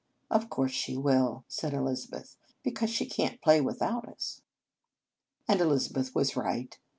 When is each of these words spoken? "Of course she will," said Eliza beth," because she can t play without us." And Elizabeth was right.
"Of 0.31 0.49
course 0.49 0.71
she 0.71 0.97
will," 0.97 1.43
said 1.47 1.75
Eliza 1.75 2.09
beth," 2.09 2.35
because 2.63 2.89
she 2.89 3.05
can 3.05 3.33
t 3.33 3.37
play 3.37 3.61
without 3.61 4.09
us." 4.09 4.41
And 5.47 5.61
Elizabeth 5.61 6.15
was 6.15 6.35
right. 6.35 6.75